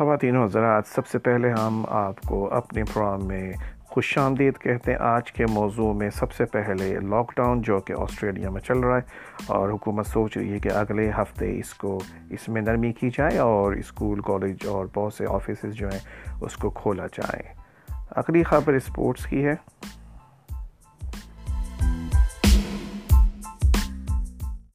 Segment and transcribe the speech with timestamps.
[0.00, 3.52] خواتین و حضرات، سب سے پہلے ہم آپ کو اپنے پروگرام میں
[3.84, 7.94] خوش آمدید کہتے ہیں۔ آج کے موضوع میں سب سے پہلے لاک ڈاؤن جو کہ
[7.98, 9.00] آسٹریلیا میں چل رہا ہے،
[9.46, 12.00] اور حکومت سوچ رہی ہے کہ اگلے ہفتے اس کو
[12.30, 16.56] اس میں نرمی کی جائے اور اسکول، کالج اور بہت سے آفیسز جو ہیں اس
[16.56, 17.42] کو کھولا جائے۔
[18.10, 19.54] اگلی خبر اسپورٹس کی ہے۔